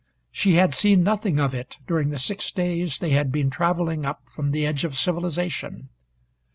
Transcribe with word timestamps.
She 0.31 0.55
had 0.55 0.73
seen 0.73 1.03
nothing 1.03 1.39
of 1.39 1.53
it 1.53 1.77
during 1.85 2.09
the 2.09 2.17
six 2.17 2.51
days 2.51 2.97
they 2.97 3.11
had 3.11 3.31
been 3.31 3.51
traveling 3.51 4.03
up 4.03 4.29
from 4.33 4.49
the 4.49 4.65
edge 4.65 4.83
of 4.83 4.97
civilization. 4.97 5.89